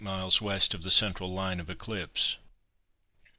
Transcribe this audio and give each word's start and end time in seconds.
W. 0.03 0.57
of 0.73 0.81
the 0.81 0.89
central 0.89 1.31
line 1.31 1.59
of 1.59 1.69
eclipse. 1.69 2.39